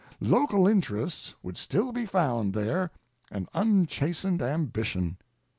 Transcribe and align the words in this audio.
Local 0.19 0.67
interests 0.67 1.35
would 1.43 1.57
still 1.57 1.91
be 1.91 2.07
found 2.07 2.53
there, 2.55 2.89
and 3.29 3.47
unchastened 3.53 4.41
ambition. 4.41 5.19